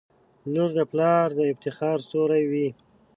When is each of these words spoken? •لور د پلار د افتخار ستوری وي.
•لور 0.53 0.69
د 0.77 0.79
پلار 0.91 1.27
د 1.37 1.39
افتخار 1.53 1.97
ستوری 2.05 2.43
وي. 2.51 2.67